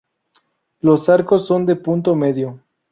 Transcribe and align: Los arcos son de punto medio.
Los 0.79 1.09
arcos 1.09 1.45
son 1.45 1.67
de 1.67 1.75
punto 1.75 2.15
medio. 2.15 2.59